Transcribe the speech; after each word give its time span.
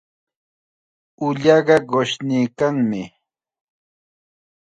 Ullaqa 1.25 1.77
qushniykanmi. 1.89 3.01